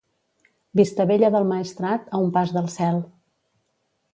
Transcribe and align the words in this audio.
Vistabella 0.79 1.29
del 1.35 1.45
Maestrat, 1.51 2.09
a 2.19 2.23
un 2.25 2.33
pas 2.39 2.55
del 2.59 2.73
cel. 2.77 2.99